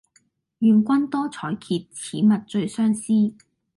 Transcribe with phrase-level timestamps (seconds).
[0.57, 3.13] 願君多采擷，此物最相思。